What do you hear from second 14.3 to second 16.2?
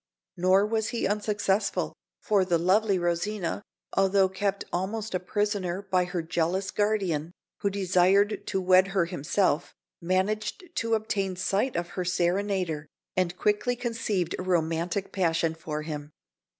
a romantic passion for him.